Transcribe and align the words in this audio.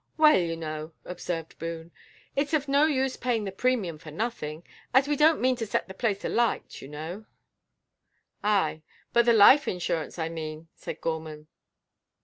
"Well, 0.17 0.39
you 0.39 0.57
know," 0.57 0.93
observed 1.05 1.59
Boone, 1.59 1.91
"it's 2.35 2.55
of 2.55 2.67
no 2.67 2.87
use 2.87 3.17
paying 3.17 3.43
the 3.43 3.51
premium 3.51 3.99
for 3.99 4.09
nothing. 4.09 4.63
As 4.95 5.07
we 5.07 5.15
don't 5.15 5.39
mean 5.39 5.55
to 5.57 5.67
set 5.67 5.87
the 5.87 5.93
place 5.93 6.25
alight, 6.25 6.81
you 6.81 6.87
know." 6.87 7.25
"Ay, 8.43 8.81
but 9.13 9.27
the 9.27 9.33
life 9.33 9.67
insurance, 9.67 10.17
I 10.17 10.27
mean," 10.27 10.69
said 10.73 11.01
Gorman. 11.01 11.49